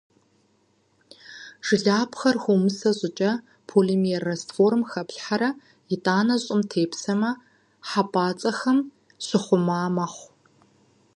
Жылапхъэр 1.65 2.37
хыумысэ 2.43 2.89
щIыкIэ, 2.97 3.31
полимер 3.67 4.21
растворым 4.29 4.81
хэплъхьэрэ, 4.91 5.49
итIанэ 5.93 6.35
щIым 6.43 6.61
тепсэмэ, 6.71 7.31
хьэпIацIэхэм 7.89 8.77
щыхъума 9.25 9.79
мэхъу. 9.95 10.27